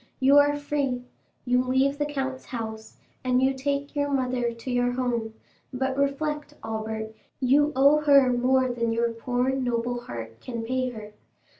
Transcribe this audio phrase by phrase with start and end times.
[0.19, 1.03] You are free,
[1.45, 5.35] you leave the count's house, and you take your mother to your home;
[5.71, 11.13] but reflect, Albert, you owe her more than your poor noble heart can pay her.